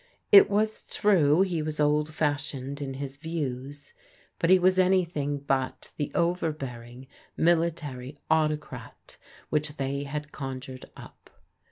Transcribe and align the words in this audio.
It 0.31 0.49
was 0.49 0.81
true 0.89 1.41
he 1.41 1.61
was 1.61 1.79
old 1.79 2.11
fashioned 2.11 2.81
in 2.81 2.95
his 2.95 3.17
views, 3.17 3.93
but 4.39 4.49
he 4.49 4.57
was 4.57 4.79
anything 4.79 5.37
but 5.37 5.91
the 5.95 6.11
overbearing, 6.15 7.05
military 7.37 8.17
autocrat 8.27 9.17
which 9.51 9.77
they 9.77 10.05
had 10.05 10.31
con 10.31 10.59
jured 10.59 10.85
up. 10.97 11.29